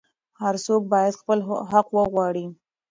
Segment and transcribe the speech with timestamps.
[0.41, 1.39] هر څوک باید خپل
[1.71, 2.45] حق وغواړي.